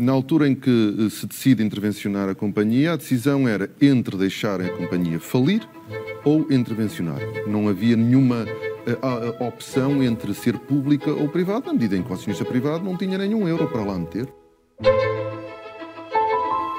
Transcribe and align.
Na 0.00 0.12
altura 0.12 0.48
em 0.48 0.54
que 0.54 0.96
eh, 0.98 1.10
se 1.10 1.26
decide 1.26 1.62
intervencionar 1.62 2.26
a 2.26 2.34
companhia, 2.34 2.94
a 2.94 2.96
decisão 2.96 3.46
era 3.46 3.70
entre 3.82 4.16
deixarem 4.16 4.66
a 4.66 4.70
companhia 4.70 5.20
falir 5.20 5.60
ou 6.24 6.50
intervencionar. 6.50 7.20
Não 7.46 7.68
havia 7.68 7.96
nenhuma 7.96 8.46
a, 9.02 9.44
a 9.44 9.46
opção 9.46 10.02
entre 10.02 10.32
ser 10.32 10.58
pública 10.58 11.10
ou 11.10 11.28
privada, 11.28 11.66
na 11.66 11.74
medida 11.74 11.98
em 11.98 12.02
que 12.02 12.10
o 12.10 12.14
acionista 12.14 12.46
privado 12.46 12.82
não 12.82 12.96
tinha 12.96 13.18
nenhum 13.18 13.46
euro 13.46 13.68
para 13.68 13.84
lá 13.84 13.98
meter. 13.98 14.26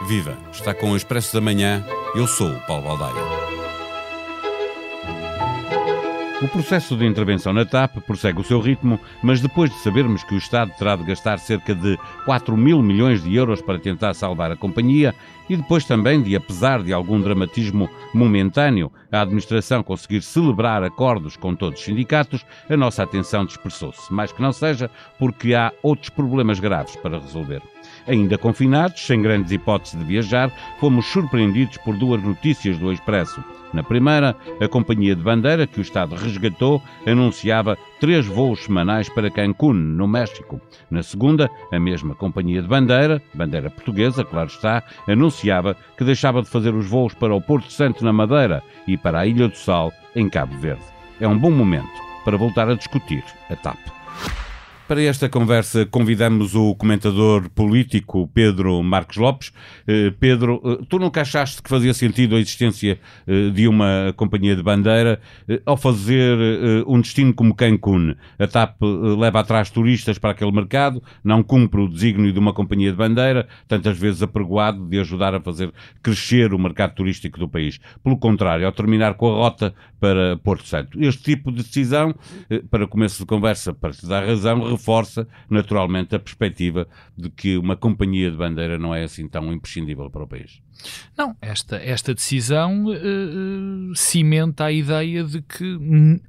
Viva! 0.08 0.36
Está 0.52 0.74
com 0.74 0.92
o 0.92 0.98
Expresso 0.98 1.32
da 1.32 1.42
Manhã. 1.42 1.86
Eu 2.16 2.26
sou 2.26 2.50
o 2.50 2.60
Paulo 2.66 2.86
Baldaia. 2.86 3.41
O 6.42 6.48
processo 6.48 6.98
de 6.98 7.06
intervenção 7.06 7.54
na 7.54 7.64
TAP 7.64 7.98
prossegue 8.00 8.42
o 8.42 8.44
seu 8.44 8.60
ritmo, 8.60 9.00
mas 9.22 9.40
depois 9.40 9.70
de 9.70 9.78
sabermos 9.78 10.24
que 10.24 10.34
o 10.34 10.40
Estado 10.40 10.72
terá 10.76 10.96
de 10.96 11.04
gastar 11.04 11.38
cerca 11.38 11.76
de 11.76 12.00
4 12.26 12.58
mil 12.58 12.82
milhões 12.82 13.24
de 13.24 13.36
euros 13.36 13.62
para 13.62 13.78
tentar 13.78 14.16
salvar 14.16 14.52
a 14.52 14.56
companhia, 14.56 15.14
e 15.48 15.56
depois 15.56 15.86
também 15.86 16.20
de, 16.20 16.36
apesar 16.36 16.82
de 16.82 16.92
algum 16.92 17.22
dramatismo 17.22 17.88
momentâneo, 18.12 18.92
a 19.12 19.22
administração 19.22 19.84
conseguir 19.84 20.24
celebrar 20.24 20.82
acordos 20.82 21.38
com 21.38 21.54
todos 21.54 21.80
os 21.80 21.86
sindicatos, 21.86 22.44
a 22.68 22.76
nossa 22.76 23.04
atenção 23.04 23.46
dispersou-se, 23.46 24.12
mais 24.12 24.32
que 24.32 24.42
não 24.42 24.52
seja 24.52 24.90
porque 25.20 25.54
há 25.54 25.72
outros 25.84 26.10
problemas 26.10 26.60
graves 26.60 26.96
para 26.96 27.20
resolver. 27.20 27.62
Ainda 28.08 28.38
confinados, 28.38 29.06
sem 29.06 29.22
grandes 29.22 29.52
hipóteses 29.52 29.98
de 29.98 30.06
viajar, 30.06 30.52
fomos 30.80 31.06
surpreendidos 31.06 31.78
por 31.78 31.96
duas 31.96 32.22
notícias 32.22 32.78
do 32.78 32.92
Expresso. 32.92 33.44
Na 33.74 33.84
primeira, 33.84 34.36
a 34.60 34.68
companhia 34.68 35.16
de 35.16 35.22
bandeira 35.22 35.66
que 35.66 35.80
o 35.80 35.82
Estado 35.82 36.16
resgatou 36.16 36.82
anunciava 37.06 37.78
três 38.00 38.26
voos 38.26 38.66
semanais 38.66 39.08
para 39.08 39.32
Cancún, 39.32 39.74
no 39.74 40.08
México. 40.08 40.60
Na 40.90 41.02
segunda, 41.02 41.50
a 41.72 41.80
mesma 41.80 42.14
companhia 42.14 42.62
de 42.62 42.68
bandeira, 42.68 43.22
bandeira 43.34 43.70
portuguesa, 43.70 44.26
claro 44.26 44.48
está, 44.48 44.84
anunciava 45.08 45.78
que 45.98 46.04
deixava 46.04 46.42
de 46.42 46.50
fazer 46.50 46.74
os 46.74 46.88
voos 46.88 47.14
para 47.14 47.34
o 47.34 47.42
Porto 47.42 47.72
Santo 47.72 48.04
na 48.04 48.12
Madeira 48.12 48.62
e 48.88 48.98
para 48.98 49.20
a 49.20 49.26
Ilha 49.26 49.48
do 49.48 49.58
Sal, 49.58 49.94
em 50.16 50.28
Cabo 50.30 50.58
Verde. 50.58 50.84
É 51.20 51.28
um 51.28 51.38
bom 51.38 51.52
momento 51.52 52.12
para 52.26 52.38
voltar 52.38 52.70
a 52.70 52.76
discutir 52.76 53.24
a 53.50 53.56
TAP. 53.56 53.78
Para 54.92 55.04
esta 55.04 55.30
conversa 55.30 55.86
convidamos 55.86 56.54
o 56.54 56.76
comentador 56.76 57.50
político 57.52 58.30
Pedro 58.34 58.84
Marcos 58.84 59.16
Lopes. 59.16 59.54
Eh, 59.88 60.12
Pedro, 60.20 60.62
eh, 60.66 60.84
tu 60.90 61.00
nunca 61.00 61.22
achaste 61.22 61.64
que 61.64 61.70
fazia 61.70 61.94
sentido 61.94 62.36
a 62.36 62.40
existência 62.42 63.00
eh, 63.26 63.52
de 63.52 63.70
uma 63.70 64.14
companhia 64.18 64.54
de 64.54 64.62
bandeira 64.62 65.22
ao 65.66 65.78
fazer 65.78 66.38
um 66.86 67.00
destino 67.00 67.34
como 67.34 67.56
Cancún? 67.56 68.16
A 68.38 68.48
TAP 68.48 68.82
leva 69.18 69.40
atrás 69.40 69.70
turistas 69.70 70.18
para 70.18 70.32
aquele 70.32 70.52
mercado, 70.52 71.02
não 71.24 71.42
cumpre 71.42 71.80
o 71.80 71.88
desígnio 71.88 72.34
de 72.34 72.40
uma 72.40 72.52
companhia 72.52 72.92
de 72.92 72.98
bandeira, 72.98 73.48
tantas 73.70 73.98
vezes 73.98 74.22
apregoado 74.22 74.86
de 74.90 75.00
ajudar 75.00 75.34
a 75.34 75.40
fazer 75.40 75.72
crescer 76.04 76.54
o 76.54 76.60
mercado 76.60 76.96
turístico 76.96 77.40
do 77.40 77.48
país. 77.48 77.80
Pelo 78.04 78.18
contrário, 78.18 78.66
ao 78.66 78.74
terminar 78.74 79.14
com 79.14 79.32
a 79.32 79.36
rota 79.36 79.74
para 80.02 80.36
Porto 80.38 80.68
Santo. 80.68 81.02
Este 81.02 81.24
tipo 81.24 81.50
de 81.50 81.64
decisão, 81.64 82.14
para 82.70 82.88
começo 82.88 83.20
de 83.20 83.26
conversa, 83.26 83.72
para 83.72 83.92
te 83.92 84.06
dar 84.06 84.26
razão, 84.26 84.81
reforça 84.82 85.28
naturalmente 85.48 86.16
a 86.16 86.20
perspectiva 86.20 86.88
de 87.16 87.30
que 87.30 87.58
uma 87.58 87.78
companhia 87.78 88.32
de 88.32 88.38
bandeira 88.38 88.80
não 88.80 88.94
é 88.94 89.04
assim 89.04 89.28
tão 89.28 89.54
imprescindível 89.54 90.10
para 90.10 90.24
o 90.24 90.28
país. 90.28 90.60
Não, 91.16 91.36
esta, 91.40 91.76
esta 91.78 92.14
decisão 92.14 92.86
uh, 92.86 93.96
cimenta 93.96 94.66
a 94.66 94.72
ideia 94.72 95.24
de 95.24 95.42
que 95.44 95.78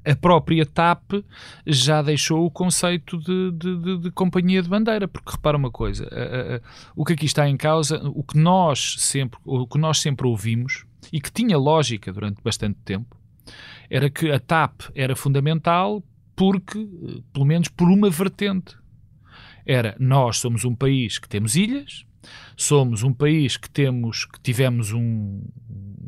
a 0.05 0.15
própria 0.15 0.67
TAP 0.67 1.25
já 1.67 2.03
deixou 2.03 2.45
o 2.45 2.51
conceito 2.51 3.19
de, 3.19 3.51
de, 3.53 3.79
de, 3.79 3.99
de 3.99 4.11
companhia 4.11 4.63
de 4.63 4.69
bandeira, 4.69 5.09
porque 5.09 5.33
repara 5.33 5.57
uma 5.57 5.71
coisa, 5.71 6.05
uh, 6.05 6.57
uh, 6.57 6.61
o 6.95 7.05
que 7.05 7.15
aqui 7.15 7.25
está 7.25 7.49
em 7.49 7.57
causa, 7.57 8.03
o 8.05 8.23
que 8.23 8.37
nós 8.37 8.97
sempre, 8.99 9.39
o 9.45 9.67
que 9.67 9.79
nós 9.79 10.01
sempre 10.01 10.27
ouvimos 10.27 10.85
e 11.11 11.19
que 11.19 11.33
tinha 11.33 11.57
lógica 11.57 12.13
durante 12.13 12.43
bastante 12.43 12.79
tempo, 12.85 13.17
era 13.89 14.11
que 14.11 14.31
a 14.31 14.39
TAP 14.39 14.83
era 14.95 15.17
fundamental 15.17 16.03
porque, 16.37 16.79
eh, 16.79 17.21
pelo 17.33 17.45
menos 17.45 17.69
por 17.69 17.89
uma 17.89 18.11
vertente. 18.11 18.77
Era, 19.65 19.97
nós 19.99 20.39
somos 20.39 20.65
um 20.65 20.75
país 20.75 21.19
que 21.19 21.29
temos 21.29 21.55
ilhas, 21.55 22.05
somos 22.57 23.03
um 23.03 23.13
país 23.13 23.57
que 23.57 23.71
temos, 23.71 24.25
que 24.25 24.41
tivemos 24.41 24.93
um, 24.93 25.43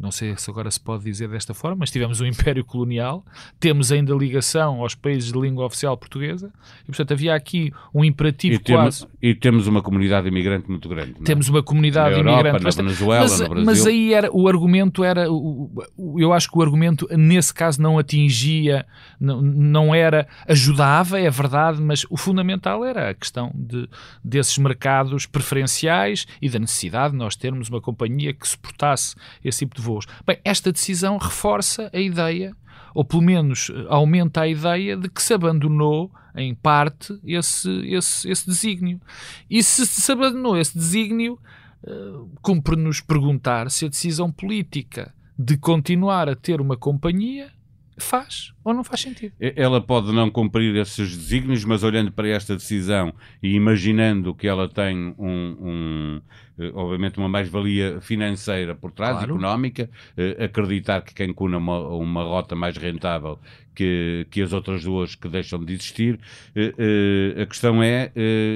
não 0.04 0.10
sei 0.10 0.36
se 0.36 0.50
agora 0.50 0.70
se 0.70 0.78
pode 0.78 1.02
dizer 1.02 1.28
desta 1.28 1.54
forma, 1.54 1.78
mas 1.80 1.90
tivemos 1.90 2.20
um 2.20 2.26
império 2.26 2.62
colonial, 2.62 3.24
temos 3.58 3.90
ainda 3.90 4.14
ligação 4.14 4.82
aos 4.82 4.94
países 4.94 5.32
de 5.32 5.40
língua 5.40 5.64
oficial 5.64 5.96
portuguesa, 5.96 6.52
e 6.82 6.86
portanto 6.86 7.12
havia 7.12 7.34
aqui 7.34 7.72
um 7.92 8.04
imperativo 8.04 8.56
e 8.56 8.58
quase... 8.58 9.00
Temos, 9.00 9.16
e 9.22 9.34
temos 9.34 9.66
uma 9.66 9.80
comunidade 9.80 10.28
imigrante 10.28 10.68
muito 10.68 10.90
grande. 10.90 11.14
Não? 11.14 11.24
Temos 11.24 11.48
uma 11.48 11.62
comunidade 11.62 12.22
na 12.22 12.32
Europa, 12.32 12.48
imigrante... 12.50 12.76
Na 12.76 12.82
Venezuela, 12.82 13.22
mas, 13.22 13.40
no 13.40 13.48
Brasil. 13.48 13.64
mas 13.64 13.86
aí 13.86 14.12
era, 14.12 14.30
o 14.30 14.46
argumento 14.46 15.02
era... 15.02 15.24
Eu 15.24 16.32
acho 16.34 16.50
que 16.50 16.58
o 16.58 16.62
argumento 16.62 17.08
nesse 17.16 17.54
caso 17.54 17.80
não 17.80 17.98
atingia, 17.98 18.84
não, 19.18 19.40
não 19.40 19.94
era... 19.94 20.28
Ajudava, 20.46 21.18
é 21.18 21.30
verdade, 21.30 21.80
mas 21.80 22.04
o 22.10 22.18
fundamental 22.18 22.84
era 22.84 23.08
a 23.08 23.14
questão 23.14 23.50
de, 23.54 23.88
desses 24.22 24.58
mercados 24.58 25.24
preferenciais 25.24 26.26
e 26.42 26.50
da 26.50 26.58
necessidade 26.58 27.12
de 27.12 27.18
nós 27.18 27.34
termos 27.34 27.70
uma 27.70 27.80
companhia 27.80 28.34
que 28.34 28.46
suportasse 28.46 29.16
esse 29.42 29.60
tipo 29.60 29.74
de 29.74 29.80
voo 29.80 29.93
voos. 29.94 30.06
Bem, 30.26 30.38
esta 30.44 30.72
decisão 30.72 31.16
reforça 31.16 31.90
a 31.92 31.98
ideia, 31.98 32.54
ou 32.94 33.04
pelo 33.04 33.22
menos 33.22 33.70
eh, 33.70 33.86
aumenta 33.88 34.42
a 34.42 34.48
ideia 34.48 34.96
de 34.96 35.08
que 35.08 35.22
se 35.22 35.34
abandonou, 35.34 36.10
em 36.36 36.54
parte, 36.54 37.18
esse, 37.24 37.70
esse, 37.86 38.28
esse 38.28 38.46
desígnio. 38.46 39.00
E 39.48 39.62
se 39.62 39.86
se 39.86 40.12
abandonou 40.12 40.56
esse 40.58 40.76
desígnio, 40.76 41.38
uh, 41.84 42.28
cumpre-nos 42.42 43.00
perguntar 43.00 43.70
se 43.70 43.84
a 43.84 43.88
decisão 43.88 44.32
política 44.32 45.14
de 45.38 45.56
continuar 45.56 46.28
a 46.28 46.34
ter 46.34 46.60
uma 46.60 46.76
companhia 46.76 47.52
faz 47.96 48.52
ou 48.62 48.74
não 48.74 48.82
faz 48.82 49.00
sentido. 49.00 49.32
Ela 49.38 49.80
pode 49.80 50.12
não 50.12 50.30
cumprir 50.30 50.74
esses 50.76 51.16
desígnios, 51.16 51.64
mas 51.64 51.82
olhando 51.82 52.10
para 52.10 52.28
esta 52.28 52.54
decisão 52.54 53.12
e 53.42 53.54
imaginando 53.54 54.34
que 54.34 54.46
ela 54.46 54.68
tem 54.68 55.14
um, 55.18 55.56
um 55.60 56.20
eh, 56.58 56.70
obviamente 56.74 57.18
uma 57.18 57.28
mais-valia 57.28 58.00
financeira 58.00 58.74
por 58.74 58.92
trás, 58.92 59.16
claro. 59.16 59.32
económica, 59.32 59.90
eh, 60.16 60.44
acreditar 60.44 61.02
que 61.02 61.12
Cancún 61.12 61.52
é 61.54 61.56
uma, 61.56 61.80
uma 61.88 62.22
rota 62.22 62.54
mais 62.54 62.76
rentável 62.76 63.38
que, 63.74 64.26
que 64.30 64.42
as 64.42 64.52
outras 64.52 64.84
duas 64.84 65.14
que 65.14 65.28
deixam 65.28 65.62
de 65.64 65.72
existir. 65.72 66.18
Eh, 66.54 67.42
a 67.42 67.46
questão 67.46 67.82
é, 67.82 68.12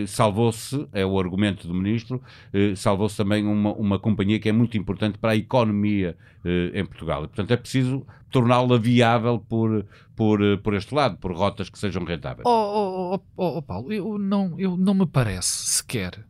salvou-se, 0.07 0.87
é 0.93 1.05
o 1.05 1.19
argumento 1.19 1.67
do 1.67 1.75
Ministro, 1.75 2.23
salvou-se 2.77 3.17
também 3.17 3.45
uma, 3.47 3.73
uma 3.75 3.99
companhia 3.99 4.39
que 4.39 4.49
é 4.49 4.53
muito 4.53 4.77
importante 4.77 5.19
para 5.19 5.33
a 5.33 5.37
economia 5.37 6.17
em 6.73 6.85
Portugal. 6.85 7.25
E, 7.25 7.29
portanto, 7.29 7.51
é 7.51 7.57
preciso 7.57 8.07
torná-la 8.31 8.79
viável 8.79 9.39
por, 9.39 9.87
por, 10.15 10.41
por 10.63 10.75
este 10.75 10.95
lado, 10.95 11.17
por 11.19 11.33
rotas 11.33 11.69
que 11.69 11.79
sejam 11.79 12.05
rentáveis. 12.05 12.45
Oh, 12.47 13.15
oh, 13.15 13.21
oh, 13.37 13.59
oh 13.59 13.63
Paulo, 13.63 13.93
eu 13.93 14.19
não, 14.19 14.59
eu 14.59 14.77
não 14.77 14.95
me 14.95 15.07
parece 15.07 15.67
sequer 15.67 16.25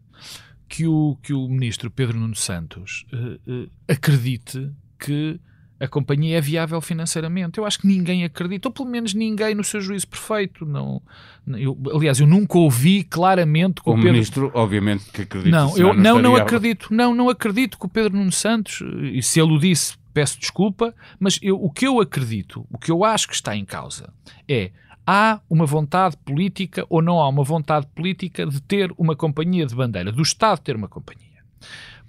que 0.68 0.86
o, 0.86 1.16
que 1.22 1.32
o 1.32 1.48
ministro 1.48 1.90
Pedro 1.90 2.18
Nuno 2.18 2.36
Santos 2.36 3.06
uh, 3.12 3.50
uh, 3.50 3.70
acredite 3.88 4.70
que 4.98 5.40
a 5.80 5.86
companhia 5.86 6.38
é 6.38 6.40
viável 6.40 6.80
financeiramente. 6.80 7.58
Eu 7.58 7.64
acho 7.64 7.78
que 7.78 7.86
ninguém 7.86 8.24
acredita, 8.24 8.68
ou 8.68 8.72
pelo 8.72 8.88
menos 8.88 9.14
ninguém 9.14 9.54
no 9.54 9.62
seu 9.62 9.80
juízo 9.80 10.08
perfeito. 10.08 10.66
Não, 10.66 11.00
eu, 11.46 11.78
aliás, 11.94 12.18
eu 12.18 12.26
nunca 12.26 12.58
ouvi 12.58 13.04
claramente 13.04 13.82
que 13.82 13.88
o, 13.88 13.92
o 13.92 13.96
Pedro... 13.96 14.12
ministro, 14.12 14.50
obviamente, 14.54 15.04
que 15.12 15.22
acredita. 15.22 15.50
Não, 15.50 15.76
eu 15.76 15.94
não, 15.94 16.14
não, 16.14 16.22
não 16.22 16.36
acredito. 16.36 16.88
Não, 16.92 17.14
não 17.14 17.28
acredito 17.28 17.78
que 17.78 17.86
o 17.86 17.88
Pedro 17.88 18.16
Nuno 18.16 18.32
Santos, 18.32 18.82
e 19.12 19.22
se 19.22 19.40
ele 19.40 19.52
o 19.52 19.58
disse, 19.58 19.96
peço 20.12 20.40
desculpa, 20.40 20.92
mas 21.20 21.38
eu, 21.40 21.62
o 21.62 21.70
que 21.70 21.86
eu 21.86 22.00
acredito, 22.00 22.66
o 22.70 22.78
que 22.78 22.90
eu 22.90 23.04
acho 23.04 23.28
que 23.28 23.34
está 23.34 23.54
em 23.54 23.64
causa 23.64 24.12
é 24.48 24.72
há 25.06 25.40
uma 25.48 25.64
vontade 25.64 26.16
política 26.18 26.84
ou 26.90 27.00
não 27.00 27.20
há 27.20 27.28
uma 27.28 27.44
vontade 27.44 27.86
política 27.94 28.44
de 28.44 28.60
ter 28.60 28.92
uma 28.98 29.14
companhia 29.14 29.64
de 29.64 29.74
bandeira, 29.74 30.10
do 30.10 30.22
Estado 30.22 30.58
ter 30.58 30.74
uma 30.74 30.88
companhia. 30.88 31.28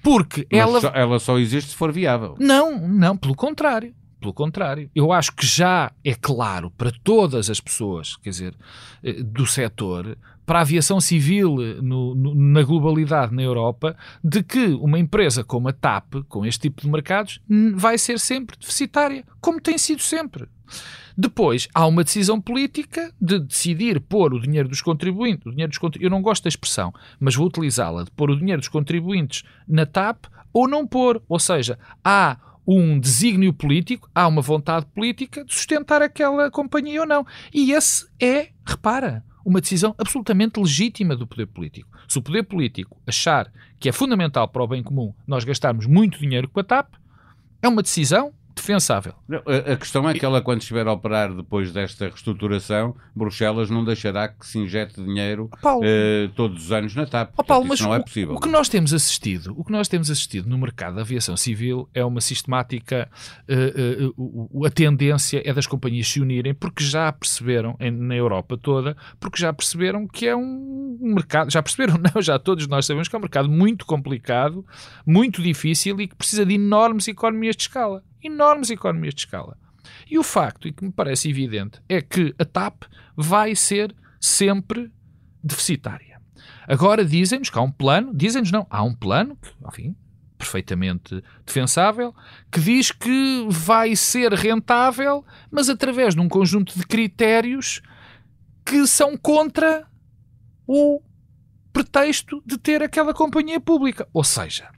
Porque 0.01 0.47
Mas 0.51 0.59
ela. 0.61 0.81
Só, 0.81 0.91
ela 0.93 1.19
só 1.19 1.37
existe 1.37 1.71
se 1.71 1.75
for 1.75 1.91
viável. 1.91 2.35
Não, 2.39 2.87
não, 2.87 3.17
pelo 3.17 3.35
contrário. 3.35 3.93
Pelo 4.19 4.33
contrário, 4.33 4.89
eu 4.93 5.13
acho 5.13 5.33
que 5.33 5.45
já 5.45 5.93
é 6.03 6.13
claro 6.13 6.69
para 6.71 6.91
todas 7.03 7.49
as 7.49 7.61
pessoas, 7.61 8.17
quer 8.17 8.31
dizer, 8.31 8.53
eh, 9.01 9.23
do 9.23 9.45
setor, 9.45 10.17
para 10.45 10.59
a 10.59 10.61
aviação 10.63 10.99
civil 10.99 11.55
eh, 11.61 11.81
no, 11.81 12.13
no, 12.15 12.35
na 12.35 12.61
globalidade 12.61 13.33
na 13.33 13.41
Europa, 13.41 13.95
de 14.21 14.43
que 14.43 14.65
uma 14.81 14.99
empresa 14.99 15.41
como 15.41 15.69
a 15.69 15.71
TAP, 15.71 16.15
com 16.27 16.45
este 16.45 16.63
tipo 16.63 16.81
de 16.81 16.89
mercados, 16.89 17.39
vai 17.75 17.97
ser 17.97 18.19
sempre 18.19 18.57
deficitária, 18.59 19.23
como 19.39 19.61
tem 19.61 19.77
sido 19.77 20.01
sempre. 20.01 20.49
Depois, 21.17 21.67
há 21.73 21.85
uma 21.85 22.03
decisão 22.03 22.39
política 22.39 23.13
de 23.19 23.39
decidir 23.39 23.99
pôr 23.99 24.33
o 24.33 24.39
dinheiro 24.39 24.69
dos 24.69 24.81
contribuintes, 24.81 25.45
o 25.45 25.51
dinheiro 25.51 25.69
dos 25.69 25.77
contribuintes 25.77 26.05
eu 26.05 26.15
não 26.15 26.21
gosto 26.21 26.43
da 26.43 26.49
expressão, 26.49 26.93
mas 27.19 27.35
vou 27.35 27.47
utilizá-la, 27.47 28.03
de 28.03 28.11
pôr 28.11 28.29
o 28.29 28.37
dinheiro 28.37 28.61
dos 28.61 28.69
contribuintes 28.69 29.43
na 29.67 29.85
TAP 29.85 30.25
ou 30.53 30.67
não 30.67 30.87
pôr. 30.87 31.21
Ou 31.27 31.39
seja, 31.39 31.77
há 32.03 32.37
um 32.65 32.99
desígnio 32.99 33.51
político, 33.51 34.09
há 34.13 34.27
uma 34.27 34.41
vontade 34.41 34.85
política 34.85 35.43
de 35.43 35.53
sustentar 35.53 36.01
aquela 36.01 36.51
companhia 36.51 37.01
ou 37.01 37.07
não. 37.07 37.25
E 37.53 37.71
esse 37.71 38.07
é, 38.21 38.49
repara, 38.65 39.23
uma 39.43 39.59
decisão 39.59 39.95
absolutamente 39.97 40.59
legítima 40.59 41.15
do 41.15 41.25
poder 41.25 41.47
político. 41.47 41.89
Se 42.07 42.19
o 42.19 42.21
poder 42.21 42.43
político 42.43 43.01
achar 43.07 43.51
que 43.79 43.89
é 43.89 43.91
fundamental 43.91 44.47
para 44.47 44.63
o 44.63 44.67
bem 44.67 44.83
comum 44.83 45.13
nós 45.25 45.43
gastarmos 45.43 45.85
muito 45.85 46.19
dinheiro 46.19 46.47
com 46.47 46.59
a 46.59 46.63
TAP, 46.63 46.93
é 47.61 47.67
uma 47.67 47.81
decisão 47.81 48.31
defensável. 48.59 49.13
a, 49.45 49.75
questão 49.75 50.07
é 50.07 50.13
que 50.13 50.25
ela, 50.25 50.41
quando 50.41 50.61
estiver 50.61 50.85
a 50.87 50.91
operar 50.91 51.33
depois 51.33 51.71
desta 51.71 52.05
reestruturação, 52.05 52.95
Bruxelas 53.15 53.69
não 53.69 53.83
deixará 53.83 54.27
que 54.27 54.45
se 54.45 54.59
injete 54.59 55.01
dinheiro 55.01 55.49
Paulo, 55.61 55.83
uh, 55.83 56.29
todos 56.35 56.65
os 56.65 56.71
anos 56.71 56.93
na 56.93 57.05
TAP. 57.05 57.33
Oh, 57.37 57.43
Paulo, 57.43 57.65
mas 57.67 57.79
não 57.79 57.95
é 57.95 57.99
possível. 57.99 58.35
O, 58.35 58.37
o, 58.37 58.41
que 58.41 58.49
nós 58.49 58.67
temos 58.69 58.93
assistido, 58.93 59.53
o 59.57 59.63
que 59.63 59.71
nós 59.71 59.87
temos 59.87 60.11
assistido 60.11 60.49
no 60.49 60.57
mercado 60.57 60.95
da 60.95 61.01
aviação 61.01 61.37
civil 61.37 61.89
é 61.93 62.03
uma 62.03 62.21
sistemática, 62.21 63.09
uh, 63.47 64.13
uh, 64.17 64.65
a 64.65 64.69
tendência 64.69 65.41
é 65.45 65.53
das 65.53 65.65
companhias 65.65 66.07
se 66.07 66.19
unirem 66.19 66.53
porque 66.53 66.83
já 66.83 67.11
perceberam, 67.11 67.75
em, 67.79 67.91
na 67.91 68.15
Europa 68.15 68.57
toda, 68.57 68.95
porque 69.19 69.39
já 69.39 69.53
perceberam 69.53 70.07
que 70.07 70.27
é 70.27 70.35
um 70.35 70.97
mercado, 71.01 71.49
já 71.49 71.63
perceberam, 71.63 71.95
não, 72.13 72.21
já 72.21 72.37
todos 72.37 72.67
nós 72.67 72.85
sabemos 72.85 73.07
que 73.07 73.15
é 73.15 73.17
um 73.17 73.21
mercado 73.21 73.49
muito 73.49 73.85
complicado, 73.85 74.65
muito 75.05 75.41
difícil 75.41 75.99
e 76.01 76.07
que 76.07 76.15
precisa 76.15 76.45
de 76.45 76.55
enormes 76.55 77.07
economias 77.07 77.55
de 77.55 77.63
escala 77.63 78.03
enormes 78.21 78.69
economias 78.69 79.13
de 79.13 79.21
escala. 79.21 79.57
E 80.09 80.17
o 80.17 80.23
facto, 80.23 80.67
e 80.67 80.71
que 80.71 80.83
me 80.83 80.91
parece 80.91 81.29
evidente, 81.29 81.81
é 81.87 82.01
que 82.01 82.33
a 82.37 82.45
TAP 82.45 82.83
vai 83.15 83.55
ser 83.55 83.95
sempre 84.19 84.91
deficitária. 85.43 86.19
Agora 86.67 87.03
dizem-nos 87.03 87.49
que 87.49 87.57
há 87.57 87.61
um 87.61 87.71
plano, 87.71 88.11
dizem-nos 88.13 88.51
não, 88.51 88.67
há 88.69 88.83
um 88.83 88.93
plano, 88.93 89.35
que, 89.37 89.49
enfim, 89.67 89.95
perfeitamente 90.37 91.21
defensável, 91.45 92.15
que 92.51 92.59
diz 92.61 92.91
que 92.91 93.45
vai 93.49 93.95
ser 93.95 94.33
rentável, 94.33 95.25
mas 95.51 95.69
através 95.69 96.15
de 96.15 96.21
um 96.21 96.29
conjunto 96.29 96.77
de 96.77 96.85
critérios 96.85 97.81
que 98.65 98.85
são 98.87 99.17
contra 99.17 99.87
o 100.65 101.01
pretexto 101.79 102.43
de 102.45 102.57
ter 102.57 102.83
aquela 102.83 103.13
companhia 103.13 103.59
pública. 103.59 104.05
Ou 104.13 104.23
seja, 104.23 104.69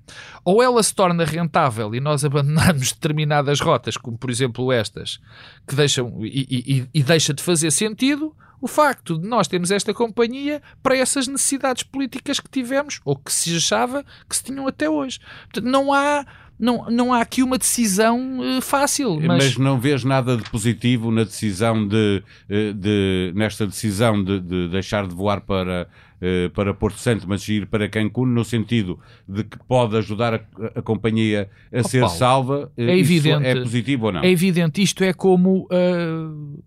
ou 0.45 0.61
ela 0.61 0.83
se 0.83 0.93
torna 0.93 1.25
rentável 1.25 1.95
e 1.95 1.99
nós 1.99 2.23
abandonarmos 2.23 2.91
determinadas 2.93 3.59
rotas, 3.59 3.97
como 3.97 4.17
por 4.17 4.29
exemplo 4.29 4.71
estas, 4.71 5.19
que 5.67 5.75
deixam 5.75 6.23
e, 6.23 6.45
e, 6.49 6.87
e 6.93 7.03
deixa 7.03 7.33
de 7.33 7.41
fazer 7.41 7.71
sentido 7.71 8.35
o 8.61 8.67
facto 8.67 9.17
de 9.17 9.27
nós 9.27 9.47
termos 9.47 9.71
esta 9.71 9.91
companhia 9.91 10.61
para 10.83 10.95
essas 10.95 11.27
necessidades 11.27 11.81
políticas 11.81 12.39
que 12.39 12.47
tivemos 12.47 13.01
ou 13.03 13.15
que 13.15 13.33
se 13.33 13.55
achava 13.55 14.05
que 14.29 14.35
se 14.35 14.43
tinham 14.43 14.67
até 14.67 14.87
hoje. 14.87 15.19
Portanto, 15.45 15.65
não 15.65 15.91
há 15.91 16.23
não, 16.61 16.85
não 16.89 17.13
há 17.13 17.21
aqui 17.21 17.41
uma 17.41 17.57
decisão 17.57 18.39
uh, 18.39 18.61
fácil. 18.61 19.19
Mas... 19.19 19.43
mas... 19.43 19.57
não 19.57 19.79
vês 19.79 20.03
nada 20.03 20.37
de 20.37 20.49
positivo 20.49 21.11
na 21.11 21.23
decisão 21.23 21.87
de, 21.87 22.23
eh, 22.47 22.71
de 22.73 23.33
nesta 23.35 23.65
decisão 23.65 24.23
de, 24.23 24.39
de 24.39 24.69
deixar 24.69 25.07
de 25.07 25.15
voar 25.15 25.41
para 25.41 25.87
eh, 26.23 26.49
para 26.49 26.71
Porto 26.71 26.99
Santo, 26.99 27.25
mas 27.27 27.49
ir 27.49 27.65
para 27.65 27.89
Cancún, 27.89 28.27
no 28.27 28.45
sentido 28.45 28.99
de 29.27 29.43
que 29.43 29.57
pode 29.67 29.97
ajudar 29.97 30.35
a, 30.35 30.41
a 30.75 30.81
companhia 30.83 31.49
a 31.73 31.79
oh, 31.79 31.83
ser 31.83 32.01
Paulo, 32.01 32.15
salva. 32.15 32.71
Eh, 32.77 32.91
é 32.91 32.97
evidente. 32.99 33.43
É 33.43 33.55
positivo 33.55 34.05
ou 34.05 34.11
não? 34.11 34.21
É 34.21 34.29
evidente. 34.29 34.83
Isto 34.83 35.03
é 35.03 35.13
como. 35.13 35.67
Uh, 35.71 36.63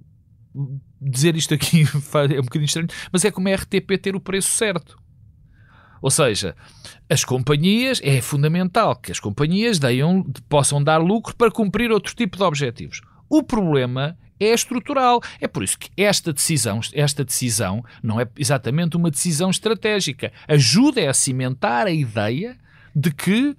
dizer 1.01 1.37
isto 1.37 1.55
aqui 1.55 1.83
é 2.35 2.41
um 2.41 2.45
bocadinho 2.45 2.65
estranho, 2.65 2.89
mas 3.13 3.25
é 3.25 3.31
como 3.31 3.49
a 3.49 3.55
RTP 3.55 3.97
ter 4.03 4.17
o 4.17 4.21
preço 4.21 4.49
certo. 4.49 4.99
Ou 6.05 6.11
seja, 6.11 6.55
as 7.09 7.25
companhias, 7.25 7.99
é 8.05 8.21
fundamental 8.21 8.95
que 8.95 9.11
as 9.11 9.19
companhias 9.19 9.79
deem, 9.79 10.23
possam 10.51 10.85
dar 10.85 10.99
lucro 10.99 11.35
para 11.35 11.51
cumprir 11.51 11.91
outro 11.91 12.15
tipo 12.15 12.37
de 12.37 12.43
objetivos. 12.43 13.01
O 13.27 13.43
problema 13.43 14.15
é 14.39 14.53
estrutural. 14.53 15.23
É 15.41 15.49
por 15.49 15.65
isso 15.65 15.79
que 15.79 15.89
esta 15.97 16.31
decisão, 16.31 16.79
esta 16.93 17.25
decisão 17.25 17.83
não 18.03 18.21
é 18.21 18.29
exatamente 18.37 18.99
uma 18.99 19.11
decisão 19.11 19.49
estratégica. 19.49 20.31
Ajuda 20.47 21.09
a 21.09 21.15
cimentar 21.15 21.87
a 21.87 21.91
ideia 21.91 22.59
de 22.95 23.11
que, 23.11 23.57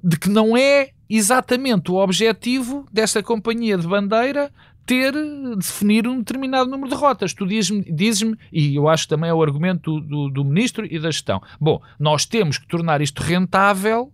de 0.00 0.16
que 0.16 0.28
não 0.28 0.56
é 0.56 0.90
exatamente 1.08 1.90
o 1.90 1.96
objetivo 1.96 2.86
desta 2.92 3.20
companhia 3.20 3.76
de 3.76 3.88
bandeira 3.88 4.52
ter, 4.90 5.14
definir 5.56 6.08
um 6.08 6.18
determinado 6.18 6.68
número 6.68 6.90
de 6.90 6.96
rotas. 6.96 7.32
Tu 7.32 7.46
dizes-me, 7.46 7.84
dizes 7.92 8.28
e 8.52 8.74
eu 8.74 8.88
acho 8.88 9.04
que 9.04 9.10
também 9.10 9.30
é 9.30 9.32
o 9.32 9.40
argumento 9.40 10.00
do, 10.00 10.00
do, 10.00 10.30
do 10.30 10.44
Ministro 10.44 10.84
e 10.84 10.98
da 10.98 11.12
gestão, 11.12 11.40
bom, 11.60 11.80
nós 11.96 12.26
temos 12.26 12.58
que 12.58 12.66
tornar 12.66 13.00
isto 13.00 13.22
rentável 13.22 14.12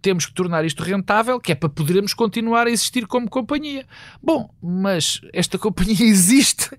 temos 0.00 0.24
que 0.24 0.32
tornar 0.32 0.64
isto 0.64 0.82
rentável, 0.82 1.38
que 1.38 1.52
é 1.52 1.54
para 1.54 1.68
podermos 1.68 2.14
continuar 2.14 2.66
a 2.66 2.70
existir 2.70 3.06
como 3.06 3.28
companhia. 3.28 3.86
Bom, 4.22 4.48
mas 4.62 5.20
esta 5.30 5.58
companhia 5.58 6.00
existe 6.08 6.70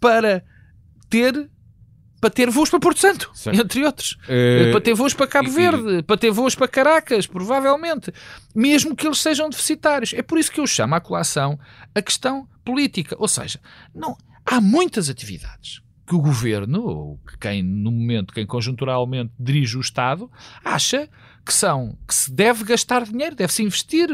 para 0.00 0.42
ter 1.10 1.50
para 2.20 2.30
ter 2.30 2.50
voos 2.50 2.68
para 2.68 2.78
Porto 2.78 3.00
Santo, 3.00 3.30
certo. 3.34 3.58
entre 3.58 3.84
outros. 3.84 4.18
É... 4.28 4.70
Para 4.70 4.80
ter 4.80 4.94
voos 4.94 5.14
para 5.14 5.26
Cabo 5.26 5.48
e, 5.48 5.50
Verde, 5.50 5.98
e... 5.98 6.02
para 6.02 6.16
ter 6.16 6.30
voos 6.30 6.54
para 6.54 6.68
Caracas, 6.68 7.26
provavelmente. 7.26 8.12
Mesmo 8.54 8.94
que 8.94 9.06
eles 9.06 9.18
sejam 9.18 9.48
deficitários. 9.48 10.12
É 10.12 10.22
por 10.22 10.38
isso 10.38 10.52
que 10.52 10.60
eu 10.60 10.66
chamo 10.66 10.94
à 10.94 11.00
colação 11.00 11.58
a 11.94 12.02
questão 12.02 12.46
política. 12.64 13.16
Ou 13.18 13.28
seja, 13.28 13.58
não, 13.94 14.16
há 14.44 14.60
muitas 14.60 15.08
atividades 15.08 15.80
que 16.06 16.14
o 16.14 16.20
governo, 16.20 16.82
ou 16.82 17.20
quem 17.40 17.62
no 17.62 17.90
momento, 17.92 18.34
quem 18.34 18.44
conjunturalmente 18.44 19.32
dirige 19.38 19.78
o 19.78 19.80
Estado, 19.80 20.28
acha 20.64 21.08
que 21.44 21.52
são 21.52 21.96
que 22.06 22.14
se 22.14 22.32
deve 22.32 22.64
gastar 22.64 23.04
dinheiro, 23.04 23.34
deve-se 23.34 23.62
investir. 23.62 24.08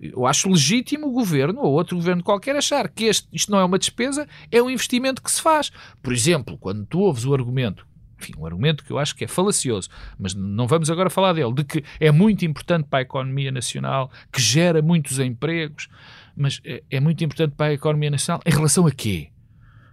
Eu 0.00 0.26
acho 0.26 0.48
legítimo 0.48 1.08
o 1.08 1.12
governo 1.12 1.60
ou 1.60 1.72
outro 1.72 1.96
governo 1.96 2.22
qualquer 2.22 2.56
achar 2.56 2.88
que 2.88 3.04
este, 3.04 3.28
isto 3.32 3.50
não 3.50 3.58
é 3.58 3.64
uma 3.64 3.78
despesa, 3.78 4.28
é 4.50 4.62
um 4.62 4.70
investimento 4.70 5.22
que 5.22 5.30
se 5.30 5.40
faz. 5.40 5.70
Por 6.02 6.12
exemplo, 6.12 6.58
quando 6.58 6.84
tu 6.86 7.00
ouves 7.00 7.24
o 7.24 7.34
argumento 7.34 7.86
enfim, 8.18 8.32
um 8.38 8.46
argumento 8.46 8.82
que 8.82 8.90
eu 8.90 8.98
acho 8.98 9.14
que 9.14 9.24
é 9.24 9.28
falacioso, 9.28 9.90
mas 10.18 10.34
não 10.34 10.66
vamos 10.66 10.90
agora 10.90 11.10
falar 11.10 11.34
dele, 11.34 11.52
de 11.52 11.64
que 11.64 11.84
é 12.00 12.10
muito 12.10 12.44
importante 12.46 12.86
para 12.88 13.00
a 13.00 13.02
economia 13.02 13.52
nacional, 13.52 14.10
que 14.32 14.40
gera 14.40 14.80
muitos 14.80 15.18
empregos, 15.18 15.88
mas 16.34 16.60
é, 16.64 16.82
é 16.90 17.00
muito 17.00 17.22
importante 17.22 17.54
para 17.54 17.66
a 17.66 17.74
economia 17.74 18.10
nacional 18.10 18.40
em 18.44 18.50
relação 18.50 18.86
a 18.86 18.90
quê? 18.90 19.28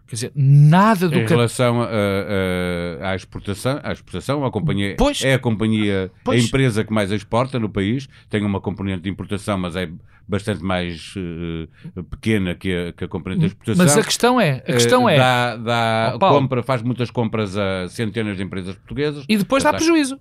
Quer 0.07 0.15
dizer, 0.15 0.31
nada 0.35 1.07
do 1.07 1.17
em 1.17 1.25
que... 1.25 1.33
relação 1.33 1.81
a, 1.81 1.87
a, 1.87 3.11
à 3.11 3.15
exportação, 3.15 3.79
à 3.81 3.91
exportação, 3.91 4.45
a 4.45 4.51
companhia 4.51 4.95
pois, 4.97 5.23
é 5.23 5.33
a 5.33 5.39
companhia, 5.39 6.11
pois. 6.23 6.41
a 6.41 6.45
empresa 6.45 6.83
que 6.83 6.93
mais 6.93 7.11
exporta 7.11 7.59
no 7.59 7.69
país, 7.69 8.07
tem 8.29 8.43
uma 8.43 8.59
componente 8.59 9.03
de 9.03 9.09
importação, 9.09 9.57
mas 9.57 9.75
é 9.75 9.89
bastante 10.27 10.63
mais 10.63 11.15
uh, 11.15 12.03
pequena 12.03 12.53
que 12.55 12.73
a, 12.73 12.93
que 12.93 13.03
a 13.05 13.07
componente 13.07 13.41
de 13.41 13.47
exportação. 13.47 13.85
Mas 13.85 13.97
a 13.97 14.03
questão 14.03 14.39
é, 14.39 14.57
a 14.57 14.73
questão 14.73 15.05
uh, 15.05 15.09
é, 15.09 15.17
dá, 15.17 15.57
dá 15.57 16.13
oh, 16.15 16.19
compra, 16.19 16.63
faz 16.63 16.81
muitas 16.81 17.09
compras 17.09 17.57
a 17.57 17.87
centenas 17.87 18.37
de 18.37 18.43
empresas 18.43 18.75
portuguesas 18.75 19.25
e 19.27 19.37
depois 19.37 19.63
dá 19.63 19.73
prejuízo 19.73 20.19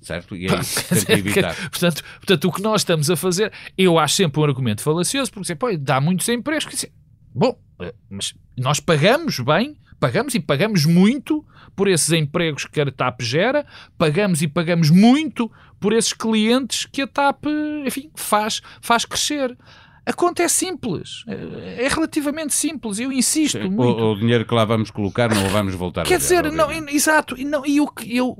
certo? 0.00 0.34
E 0.34 0.46
é 0.46 0.54
isso 0.60 0.82
que 0.82 0.94
tem 0.94 1.04
que 1.04 1.12
evitar. 1.12 1.54
portanto, 1.54 2.02
portanto, 2.16 2.48
o 2.48 2.52
que 2.52 2.62
nós 2.62 2.80
estamos 2.80 3.10
a 3.10 3.16
fazer, 3.16 3.52
eu 3.76 3.98
acho 3.98 4.14
sempre 4.16 4.40
um 4.40 4.44
argumento 4.44 4.82
falacioso, 4.82 5.30
porque 5.32 5.54
pô, 5.54 5.68
dá 5.76 6.00
muitos 6.00 6.28
empregos. 6.28 6.66
Dizer, 6.66 6.92
bom, 7.34 7.50
eh, 7.50 7.69
mas 8.08 8.34
nós 8.56 8.80
pagamos 8.80 9.38
bem, 9.40 9.76
pagamos 9.98 10.34
e 10.34 10.40
pagamos 10.40 10.84
muito 10.84 11.44
por 11.76 11.88
esses 11.88 12.10
empregos 12.10 12.64
que 12.64 12.80
a 12.80 12.90
TAP 12.90 13.20
gera, 13.22 13.66
pagamos 13.96 14.42
e 14.42 14.48
pagamos 14.48 14.90
muito 14.90 15.50
por 15.78 15.92
esses 15.92 16.12
clientes 16.12 16.86
que 16.86 17.02
a 17.02 17.06
TAP, 17.06 17.46
enfim, 17.86 18.10
faz, 18.14 18.60
faz 18.80 19.04
crescer. 19.04 19.56
A 20.04 20.12
conta 20.12 20.42
é 20.42 20.48
simples, 20.48 21.24
é 21.26 21.86
relativamente 21.88 22.54
simples, 22.54 22.98
eu 22.98 23.12
insisto 23.12 23.60
Sim, 23.60 23.68
muito. 23.68 24.02
O, 24.02 24.12
o, 24.12 24.18
dinheiro 24.18 24.46
que 24.46 24.54
lá 24.54 24.64
vamos 24.64 24.90
colocar 24.90 25.32
não 25.32 25.46
o 25.46 25.48
vamos 25.50 25.74
voltar 25.74 26.02
quer 26.02 26.14
a 26.14 26.18
Quer 26.18 26.22
dizer, 26.22 26.52
não, 26.52 26.70
exato, 26.88 27.38
e, 27.38 27.44
não, 27.44 27.64
e 27.66 27.80
o 27.80 27.86
que 27.86 28.16
eu 28.16 28.34